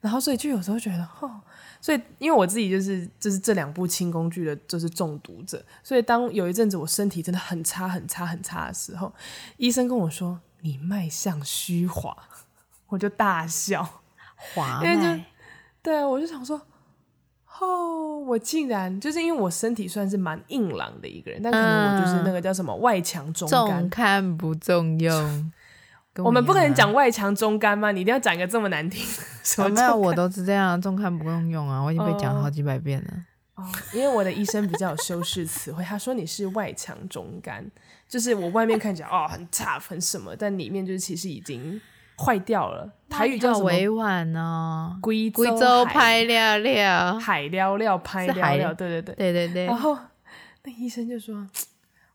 [0.01, 1.39] 然后所以就有时候觉得，哦，
[1.85, 9.13] 所以因为我自己就是就是这两部清宫剧的就是中毒者，所以当有一阵子我身体真的很差很差很差的时候，
[9.57, 12.17] 医生跟我说你脉象虚滑，
[12.89, 14.01] 我就大笑，
[14.35, 15.23] 滑脉，因为就
[15.83, 16.59] 对啊，我就想说。
[17.61, 25.51] 哦，我竟然就是因为我身体算是蛮硬朗的一个人，但可能我就是那个叫什么外强中干，重看不重用。
[26.17, 27.91] 我，我们不可能讲外强中干吗？
[27.91, 29.05] 你一定要讲一个这么难听？
[29.43, 29.69] 什么？
[29.69, 31.81] 没有，我都是这样，中看不用用啊！
[31.81, 33.13] 我已经被讲好几百遍了。
[33.55, 37.65] 哦，因为我的医生比较有修饰词汇，他说你是外强中干，
[38.07, 41.79] 就是我外面看起来哦很 tough 很什么，但里面就是其实已经。
[42.17, 43.65] 坏掉了，台语叫什么？
[43.65, 49.65] 委婉哦，贵贵州拍料料，海料料拍料料，对对对对对对。
[49.65, 49.97] 然后
[50.63, 51.45] 那医生就说：“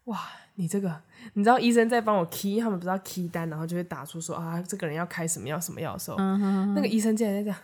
[0.05, 0.19] 哇，
[0.61, 7.61] 你这个，你知道医生在帮我 key，他们不知道 key 单，然后就会打出说啊，这个人要开什么药什么药的时候，那个医生竟然在讲，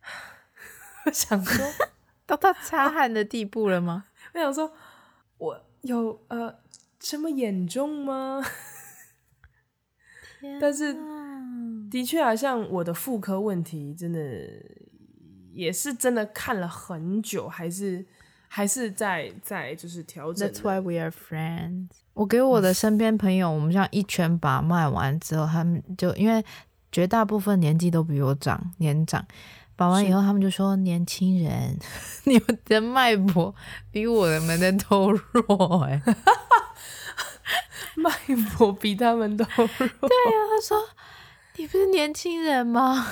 [1.04, 1.66] 我想说，
[2.24, 4.06] 到他擦汗的地步了吗？
[4.32, 4.72] 我想说，
[5.36, 6.56] 我有呃
[6.98, 8.42] 这么严重吗？
[10.60, 10.96] 但是。”
[11.92, 14.18] 的确啊，像我的妇科问题，真的
[15.52, 18.06] 也是真的看了很久，还是
[18.54, 20.46] 还是在在就是调整。
[20.46, 21.88] That's why we are friends。
[22.12, 26.44] 我给我的身边朋友，我们这样一圈把脉完之后，他们就因为
[26.90, 29.24] 绝大部分年纪都比我长年长，
[29.74, 31.78] 把完以后，他们就说：“年轻人，
[32.24, 33.54] 你们的脉搏
[33.90, 36.02] 比我们的都弱。”哎，
[37.96, 38.10] 脉
[38.58, 39.66] 搏比他们都弱。
[39.66, 40.78] 对啊，他说。
[41.56, 43.08] 你不是年轻人吗？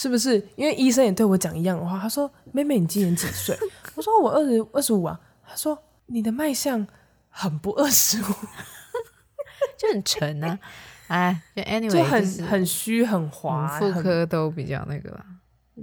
[0.00, 0.36] 是不是？
[0.54, 1.98] 因为医生也对我讲一样的话。
[1.98, 3.58] 他说：“妹妹，你今年几岁？”
[3.96, 6.86] 我说：“我二十二十五啊。”他说：“你的脉象
[7.30, 8.26] 很不二十五，
[9.76, 10.56] 就很沉啊。”
[11.08, 15.26] 哎，就 anyway 就很很虚很滑，妇科都比较那个啦。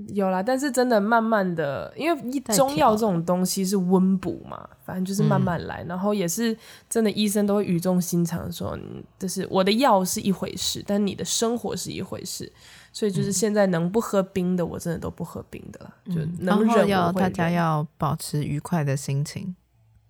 [0.09, 6.57] 有啦，但是真的慢慢的，因为中药这种东西是温补嘛，反正就是慢慢来，嗯、然后也是
[6.89, 8.77] 真的，医生都会语重心长说，
[9.17, 12.51] 就是我的药是一回事，但你的生活是一回事，
[12.91, 19.55] 所以就是现在能不喝冰的，我真的都不喝冰的了，嗯、就能忍，大家要保持愉快的心情，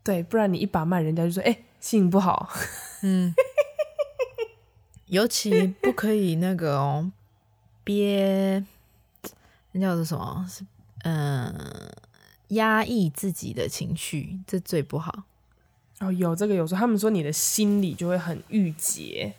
[0.03, 2.49] 对，不然你一把脉，人家就说，哎、欸，心情不好，
[3.03, 3.35] 嗯，
[5.07, 7.11] 尤其不可以那个哦，
[7.83, 8.65] 憋。
[9.75, 10.45] 那叫做什么？
[10.49, 10.63] 是
[11.03, 11.53] 嗯，
[12.49, 15.23] 压抑自己的情绪，这最不好。
[15.99, 19.33] 哦，有这个有时候他们说你的心里就会很郁结，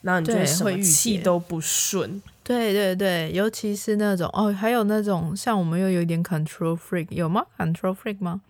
[0.00, 2.20] 然后你就会什么气都不顺。
[2.42, 8.40] 对对对，尤其是那种哦，还有那种像我们又有一点 control freak，有吗？control freak 吗？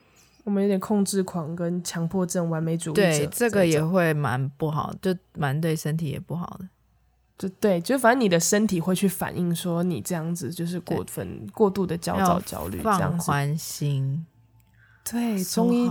[0.44, 6.68] 我们有点控制狂跟强迫症、完美主义者，对，这个也会蛮不好，就蛮对身体也不好的。
[7.42, 14.24] 就对，就反正你的身体会去反映，说你这样子就是过分过度的焦躁、焦虑，这样放宽心。
[15.02, 15.90] 对，中医，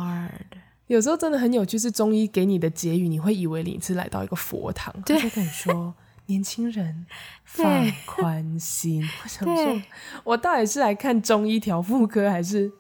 [0.88, 5.94] 有时候真的很有趣，是中医给你的结语，你会以为你是来到一个佛堂，对他就跟你说：
[6.28, 7.06] “年轻人
[7.44, 9.82] 放宽心。”我想说，
[10.24, 12.72] 我到底是来看中医调妇科，还是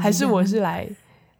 [0.00, 0.88] 还是我是来？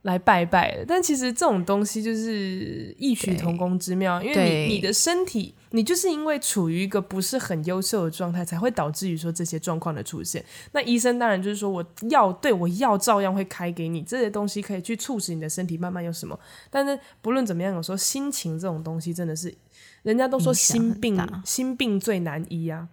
[0.03, 10.43] 来拜拜的，但其实这种东西就是异曲同工之妙，因为你你的身体，你就是因为处于一个不是很优秀的状态，才会导致于说这些状况的出现。
[10.73, 16.39] 那医生当然就是说我药对我药照样会开给你，这些东西可以去促使你的身体慢慢有什么。
[16.71, 19.55] 但是不论怎么样，有时候心情这种东西真的是，
[20.03, 22.89] 人家都说心病心病最难医啊。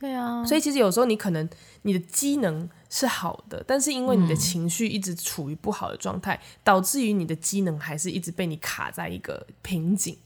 [0.00, 1.46] 对啊，所以其实有时候你可能
[1.82, 10.16] 你的机能是好的，但是因为你的情绪一直处于不好的状态，嗯、导致于你的机能还是一直被你卡在一个瓶颈。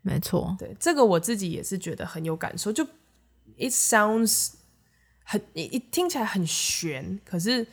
[0.00, 2.72] 没错，对这个我自己也是觉得很有感受。
[2.72, 2.82] 就
[3.58, 4.54] it sounds
[5.24, 7.66] 很，一听起来很玄，可是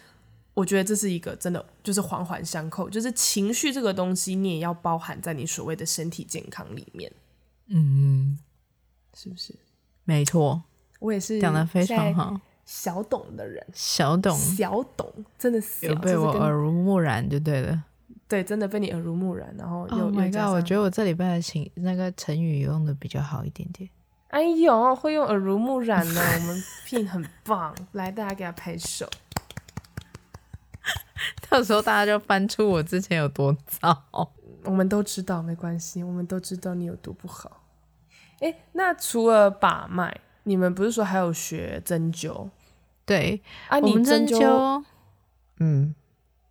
[0.53, 7.09] 我觉得这是一个真的就是环环相扣，就是情绪这个东西你也要包含在你所谓的身体健康里面。
[7.67, 8.37] 嗯，
[9.15, 9.55] 是不是？
[10.03, 10.63] 没错。
[10.99, 17.83] 我也是讲的非常好，小懂的人，小懂，小懂，真的是有被我耳濡目染就对了，
[18.27, 23.89] 对，真的被你耳濡目染，然后又 Oh my God，我觉得我这礼拜的情那个成语用的比较好一点点。
[24.27, 29.09] 哎呦，会用耳濡目染呢， 我们 Pin 很棒，来，大家给他拍手。
[31.49, 34.03] 到时候大家就翻出我之前有多糟，
[34.65, 37.63] 我们都知道，没关系，我们都知道你有多不好。
[38.41, 40.15] 哎，那除了把脉。
[40.43, 42.49] 你们不是说还有学针灸？
[43.05, 44.83] 对啊，你针灸，
[45.59, 45.95] 嗯，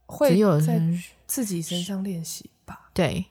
[0.07, 0.81] 会在
[1.27, 2.91] 自己身上练习吧？
[2.93, 3.27] 对，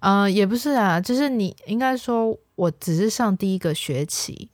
[0.00, 4.50] 嗯、呃，也不是啊，就是你应该说，我只是上第一个学期，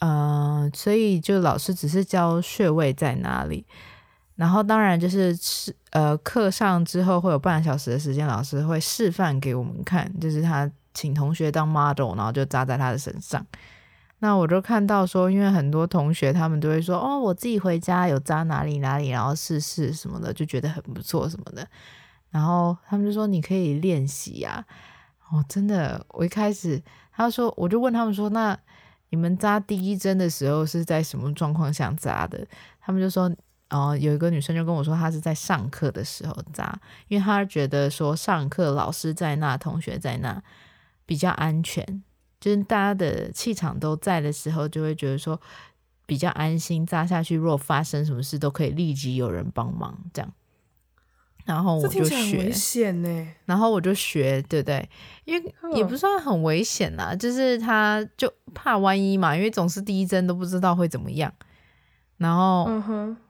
[0.00, 3.64] 呃，所以就老师只是教穴位在哪里，
[4.36, 13.46] 然后当然就是是呃，课上之后会有半小时的时间，老师会示范给我们看，就是他请同学当 model，然后就扎在他的身上。
[14.22, 21.66] 那我就看到说，因为很多同学他们都会说，哦，我自己回家有扎哪里哪里，然后试试什么的，就觉得很不错什么的。
[22.30, 24.64] 然后他们就说你可以练习啊。
[25.28, 26.80] 哦，真的，我一开始
[27.12, 28.56] 他说，我就问他们说，那
[29.10, 32.46] 你们扎第一针的时候是在什么状况下扎的？
[32.80, 33.28] 他们就说，
[33.70, 40.40] 哦，有一个女生就跟我说，她是在上课的时候扎，因为她觉得说上课老师在那，同学在那
[41.04, 42.04] 比较安全。
[42.42, 45.40] 就是大家的气场都在的时候，就会觉得说
[46.06, 47.36] 比较安心扎下去。
[47.36, 50.32] 如果发生什么事，都可以立即有人帮忙，这样。
[51.44, 52.52] 然后我就学，
[53.44, 54.90] 然后我就学，对不对？
[55.24, 61.32] 因为也不算很危险啦，就是他就怕万一嘛，因为总是第一针都不知道会怎么样。
[62.16, 62.68] 然后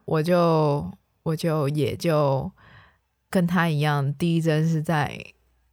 [0.05, 2.51] 我就我就也就
[3.29, 5.19] 跟他一样，第一针是在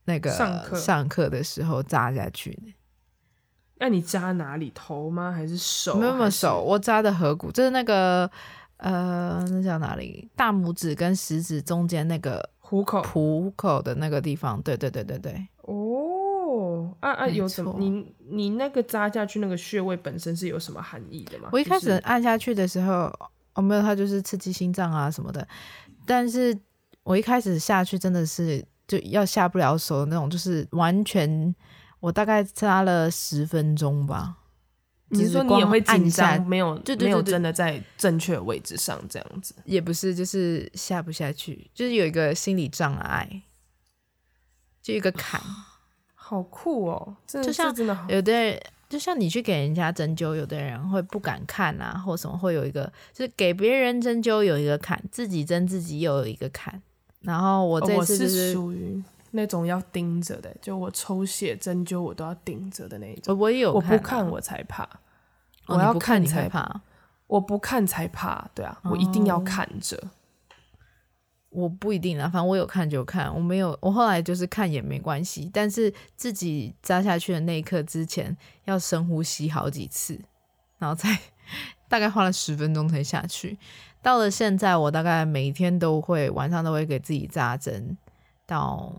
[0.05, 2.72] 那个上课上课的时候扎下去的。
[3.81, 4.71] 那你扎哪里？
[4.75, 5.33] 头吗？
[5.33, 5.97] 还是手？
[5.97, 8.31] 没有没有手，我扎的合谷，就是那个
[8.77, 10.29] 呃，那叫哪里？
[10.37, 14.61] 大拇指跟食指中间那个虎口，虎口的那个地方。
[14.61, 15.49] 对对对对对。
[15.62, 17.75] 哦，啊啊，有什么？
[17.79, 21.49] 你你那个扎下去那个穴位本身是有什么含义的吗？
[21.51, 25.49] 我一开始按下去的时候，就是、哦没有，它就是刺激心脏啊什么的。
[26.05, 26.55] 但是
[27.03, 31.55] 我一开始下去真的是就要下不了手的那种，就是完全。
[32.00, 34.36] 我大概扎了十分钟吧。
[35.12, 36.46] 你是说你也会紧张？
[36.46, 39.54] 没有，就没有真的在正确位置上这样子。
[39.64, 43.42] 也不是，就是下不下去，就是有一个心理障碍，
[44.80, 45.40] 就一个坎。
[46.14, 47.16] 好酷哦！
[47.26, 47.74] 就像
[48.08, 56.80] 有的人，就像你去给人家针灸，有的人会不敢看啊，或什么会有一个，就是给别人针灸有一个坎，自己针自己又有一个坎。
[57.22, 59.02] 然后我这次就是属于。
[59.33, 63.38] 那种要盯着的，就我抽血针灸我都要盯着的那种。
[63.38, 64.88] 我也有，我不看我才怕。
[65.66, 66.81] 我要看你才怕，
[67.29, 68.51] 我不看才怕。
[68.55, 70.03] 对啊，我一定要看着。
[71.51, 75.51] 我不一定啊，反正我有看就看，我没有，我后来就是看也没关系。
[75.53, 80.20] 但是自己扎下去的那一刻之前，要深呼吸好几次，
[80.78, 81.18] 然后再
[81.89, 83.59] 大概花了十分钟才下去。
[84.03, 87.97] 到了现在，我大概每天都会晚上都会给自己扎针。
[88.51, 88.92] 到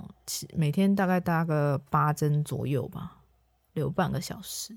[0.55, 3.17] 每天大概搭个八针左右吧，
[3.73, 4.73] 留半个小时，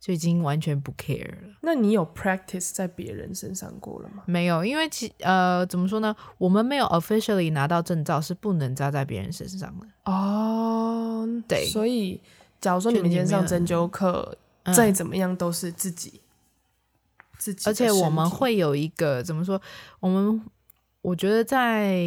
[0.00, 1.54] 就已经完全不 care 了。
[1.60, 4.24] 那你有 practice 在别人身上过了吗？
[4.26, 9.86] 没有，因为其呃怎么说呢，我们没有 officially 拿到证照，是不能扎在别人身上的。
[10.10, 12.20] 哦，对，所以
[12.60, 14.36] 假如说你们今天上针灸课，
[14.74, 16.20] 再怎么样都是自己、
[17.18, 19.62] 嗯、自己，而且我们会有一个怎么说，
[20.00, 20.42] 我们。
[21.08, 21.98] 我觉得在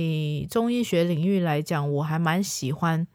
[0.47, 3.07] 中医学领域来讲，我还蛮喜欢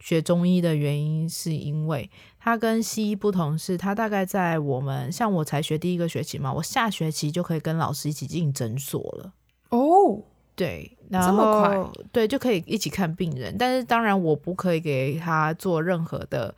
[0.00, 2.10] 学中医的原因，是因为
[2.40, 9.34] 它跟西医不同，是它大概在我们像我才学第一个学期嘛，我下学期就可以跟老师一起进诊所了。
[9.68, 10.22] 哦，
[10.56, 13.54] 对，然后这么快，对，就可以一起看病人。
[13.58, 16.54] 但是当然，我不可以给他做任何的，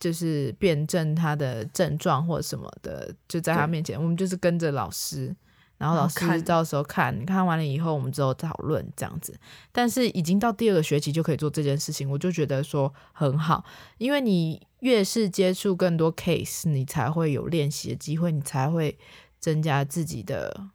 [0.00, 5.36] 就是辨证他的症状或什么的，就在他面前，我们就是跟着老师。
[5.78, 9.38] 然后老师到时候看，看，看完了以后，我们之后讨论这样子。
[9.72, 13.62] 但是已经到第二个学期就可以做这件事情，我就觉得说很好，
[13.98, 18.98] 因为你越是接触更多 case，你才会有练习的机会，你才会
[19.38, 20.68] 增加自己的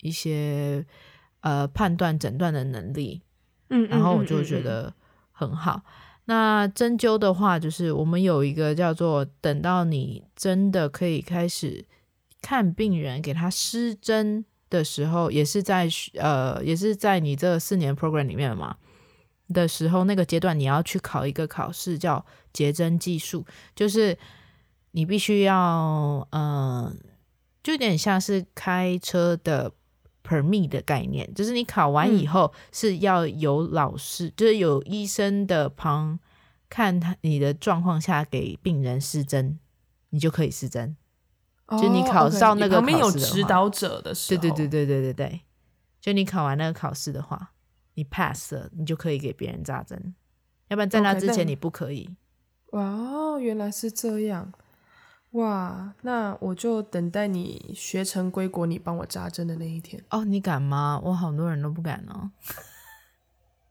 [0.00, 0.84] 一些
[1.42, 3.22] 呃判断诊断的能力。
[3.70, 4.92] 嗯，然后我就觉得
[5.30, 5.82] 很好。
[6.24, 11.86] 那针灸的话，就是我们有一个叫做等到你真的可以开始。
[12.40, 18.76] 看病人给他施针的时候，也是在呃，也是在你这四年 program 里面嘛
[19.48, 24.16] 的时候，那个阶段你要去考一个考试，叫结针技术，就是
[24.90, 26.96] 你必须要嗯、呃，
[27.62, 29.72] 就有点像是开车的
[30.22, 36.18] permit 的概念，就是你考完以后是要有老师，嗯、就是有医生的旁
[36.68, 39.58] 看他你的状况下给病人施针，
[40.10, 40.94] 你就可以施针。
[41.76, 45.40] 就你考上那个考试的话，旁边有指导者的时候，对对对对对对对，
[46.00, 47.50] 就你考完那个考试的话，
[47.92, 50.14] 你 pass 了，你就可以给别人扎针，
[50.68, 52.08] 要不然在那之前你不可以。
[52.70, 54.50] 哇，原来是这样，
[55.32, 60.02] 哇，那我就等待你学成归国，你帮我扎针的那一天。
[60.08, 60.98] 哦，你敢吗？
[61.04, 62.30] 我好多人都不敢哦。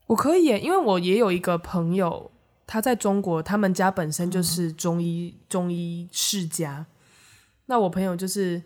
[0.06, 2.32] 我可以耶，因为我也有一个朋友，
[2.68, 6.86] 他在中国，他们家本身就是中医、嗯、中医世家。
[7.68, 8.62] 那我朋友就是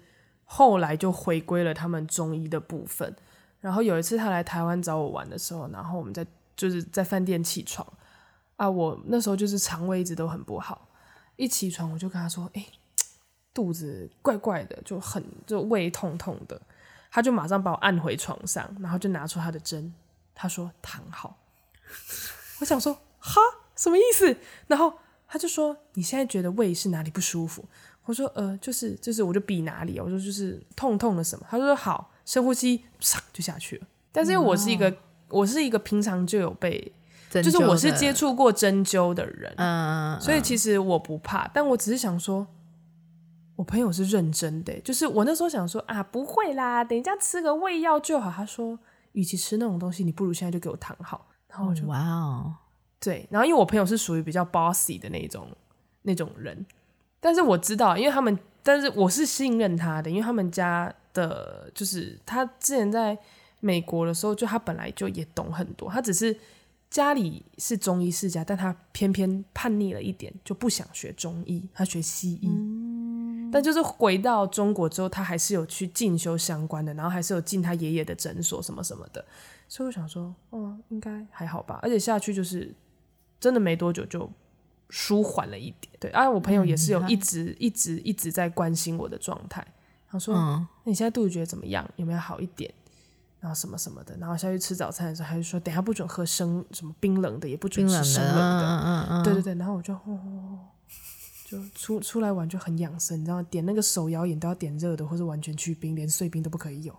[0.46, 3.16] 后来就回归了他们中医的部分，
[3.60, 6.26] 然后有一次他来台湾找我玩的时候，然后我们在
[6.56, 7.86] 就是在饭店起床
[8.56, 10.88] 啊，我那时候就是肠胃一直都很不好，
[11.36, 12.66] 一起床我就跟他说，哎，
[13.54, 16.62] 肚子怪怪的，就很就胃痛痛的，
[17.10, 19.94] 他就马上把我按回床上，然后就拿出他的针，
[20.36, 21.38] 他说躺好，
[22.60, 23.42] 我想说哈
[23.76, 24.38] 什么意思？
[24.68, 24.94] 然后
[25.28, 27.66] 他就说你现在觉得胃是哪里不舒服？
[28.06, 31.46] 我说呃，就是就是，我就比哪里，我说就是痛痛的什么。
[31.50, 32.84] 他说好，深呼吸，
[33.32, 33.88] 就下去了。
[34.12, 34.96] 但是因为我是一个，哦、
[35.30, 36.92] 我是一个平常就有被，
[37.30, 41.48] 就是我是接触过针灸的人，嗯，所以其实我不怕。
[41.54, 42.46] 但我只是想说，
[43.56, 48.32] 我朋友是认真的，就是我那时候想说啊，不会啦，等一下吃个胃药就好。
[48.32, 48.78] 他说，
[49.12, 51.28] 与其吃那种东西，你不如现在就给我躺好。
[51.48, 52.56] 然后我就哇哦，
[53.00, 53.28] 对。
[53.30, 55.48] 然后因为我朋友是属于比较 bossy 的那种
[56.02, 56.66] 那种人。
[57.24, 63.16] 但是我知道，因为他们，但是我是信任他的，因为他们家的，就是他之前在
[63.60, 66.36] 美国的时候，就他本来就也懂很多，他只是
[66.90, 72.48] 家里是中医世家，但他偏偏叛逆了一点，就不想学中医，他学西医。
[72.48, 79.24] 嗯、但就是回到中国之后，他还是有去进修相关的，然后还是有进他爷爷的诊所什么什么的，
[79.68, 82.74] 所以我想说，哦，应该还好吧，而且下去就是
[83.40, 84.28] 真的没多久就。
[84.92, 89.66] 舒缓了一点，对啊，我朋友也是有一直、嗯、一直一直在关心我的状态。
[90.10, 91.90] 他说：“嗯，那你现在肚子觉得怎么样？
[91.96, 92.70] 有没有好一点？
[93.40, 94.14] 然后什么什么的。
[94.18, 98.42] 然后下去吃早餐的时候，他就说：等下不准喝生什么冰冷的，也不准吃生冷的。
[98.42, 99.56] 冷的嗯嗯嗯，对对对。
[99.56, 100.60] 然后我就哦，
[101.46, 103.44] 就出出来玩就很养生，你知道吗？
[103.50, 106.94] 点那个手摇饮都要点热的，或者完全去冰，连碎冰都不可以有。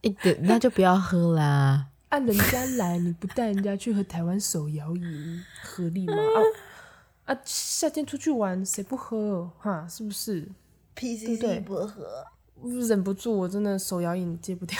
[0.00, 6.14] 一点那就不要喝啦。”按人家来，你不带人家去和台湾手摇饮，合理吗？
[6.14, 7.40] 啊啊！
[7.44, 9.50] 夏天出去玩，谁不喝？
[9.58, 10.48] 哈，是不是
[10.96, 12.26] ？PCC 对对不喝，
[12.88, 14.76] 忍不住，我真的手摇饮戒不掉。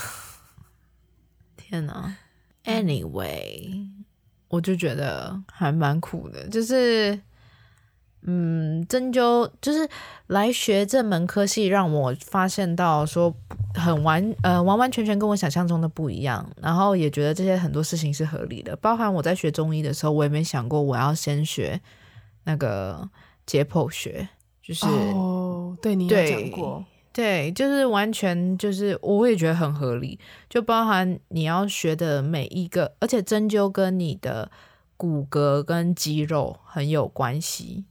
[1.56, 2.16] 天哪
[2.64, 3.88] ！Anyway，
[4.48, 7.20] 我就觉得还蛮苦的，就是。
[8.22, 9.88] 嗯，针灸就是
[10.26, 13.34] 来学这门科系，让我发现到说
[13.74, 18.76] 很完呃完完全全跟我想象中的不一样，然后也觉得这些很多事情是合理的。
[18.76, 21.80] 包含我在学中医的时候，我也没想过我要先学
[22.44, 23.08] 那个
[23.46, 24.28] 解剖学，
[24.62, 30.18] 就是哦，对你有讲过，对，就是完全就是我也觉得很合理，
[30.50, 34.50] 就包含你要学的每一个，而且针灸跟你的
[34.98, 37.86] 骨骼跟肌肉很有关系。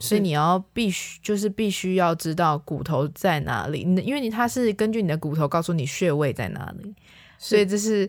[0.00, 6.94] 所以你要必须就是必须要知道骨头在哪里，因为你它是根据你的骨头告诉你穴位在哪里，
[7.36, 8.08] 所以这是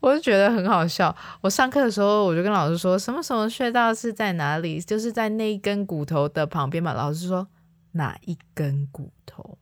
[0.00, 1.14] 我就觉得很好笑。
[1.40, 6.92] 我上课的时候我就跟老师说什么什么穴道是在哪里，就是在那一根骨头的旁边嘛。
[6.94, 7.46] 老师说
[7.92, 9.58] 哪一根骨头？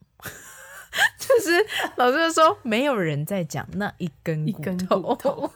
[1.18, 1.50] 就 就是
[1.96, 5.50] 老师就说没有人在讲那一根一根骨头，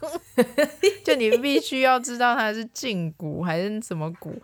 [1.05, 4.41] 就你必须要知道它是胫骨还是什么骨。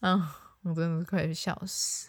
[0.00, 0.22] 嗯，
[0.68, 2.08] 我真的是快笑死。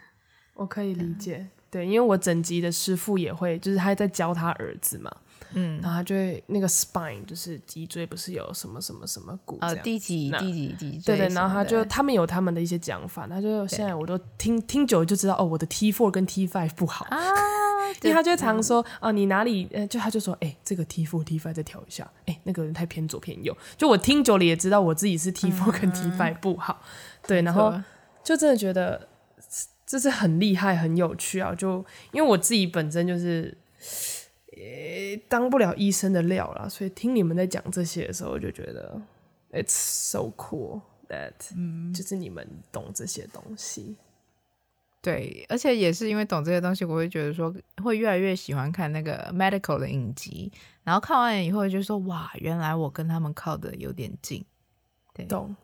[0.53, 5.12] 我可以理解，嗯、对，因为我整集的师傅也会，就是他在教他儿子嘛。
[5.53, 9.74] 嗯，然后他就会那个 spine 就是脊椎，不是有什么什么什么骨啊？
[9.76, 11.16] 第几第几脊椎？
[11.16, 17.18] 对对，然后他就他们有他们的一些讲法，他就现在我都听听久了就知道哦，我的 T four 跟 T five 不好啊，
[18.01, 26.82] 因为他就常说哦，你哪里呃，就他就说哎，这个 T four T five 再调一下，哎，那个人太偏左偏右，就我听久了也知道我自己是 T four 跟 T five 不好，
[27.26, 27.74] 对，然后
[28.28, 29.07] 就真的觉得
[29.86, 31.78] 这是很厉害很有趣啊，就
[32.11, 33.57] 因为我自己本身就是。
[34.59, 38.99] 也当不了医生的料啦，所以听你们在讲这些的时候，我就觉得
[39.51, 43.95] it's so cool that，嗯，就是你们懂这些东西。
[44.99, 47.53] 对，而且也是因为懂这些东西，我会觉得说
[47.84, 50.51] 会越来越喜欢看那个 medical 的影集，
[50.84, 54.43] 然后看完以后就说哇，原来我跟他们靠的有点近。
[55.13, 55.55] 对，懂。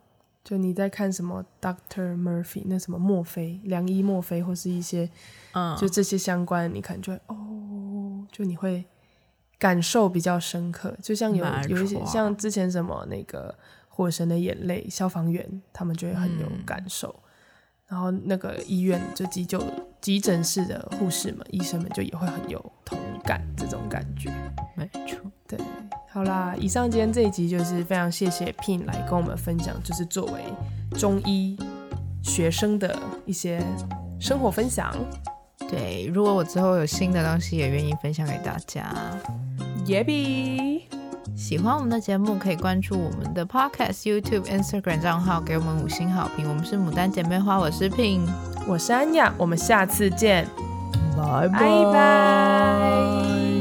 [0.43, 5.09] 就你在看什么 Doctor Murphy，那什么墨菲，良医墨菲，或是一些，
[5.53, 8.83] 嗯，就这些相关，你可能就会哦，就你会
[9.57, 10.93] 感受比较深刻。
[11.01, 13.55] 就像有有一些像之前什么那个
[13.87, 17.09] 火神的眼泪，消防员他们就会很有感受。
[17.09, 17.29] 嗯、
[17.87, 19.63] 然后那个医院就急救
[20.03, 24.29] 急诊室的护士们、医生们就也会很有同感，这种感觉。
[24.75, 25.57] 没错，对。
[26.09, 30.43] 好啦，以上今天这一集就是非常谢谢 Pin 来跟我们分享，就是作为
[30.99, 31.57] 中医
[32.21, 33.63] 学生的一些
[34.19, 34.93] 生活分享。
[35.69, 38.93] 对，如果我之后有新的东西，也愿意分享给大家。
[39.85, 40.83] 耶比，
[41.35, 46.47] 喜欢我们的节目，可以关注我们的 Podcast、YouTube、Instagram 账号，给我们五星好评。
[46.47, 48.21] 我们是牡丹姐妹花，我是 Pin，
[48.67, 50.47] 我是安雅，我们下次见，
[51.17, 51.59] 拜拜
[51.91, 53.52] 拜。